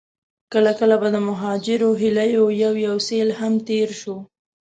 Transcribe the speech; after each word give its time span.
کله 0.53 0.71
کله 0.79 0.95
به 1.01 1.07
د 1.15 1.17
مهاجرو 1.29 1.89
هيليو 2.01 2.45
يو 2.63 2.73
يو 2.85 2.95
سيل 3.07 3.29
هم 3.39 3.53
تېر 3.67 3.89
شو. 4.01 4.15